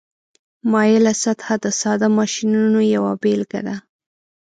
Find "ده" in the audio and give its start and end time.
3.67-3.75